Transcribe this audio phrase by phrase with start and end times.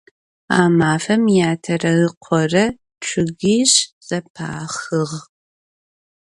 [0.59, 2.65] A mafem yatere ıkhore
[3.03, 3.73] ççıgiş
[4.07, 5.03] zepaxığ.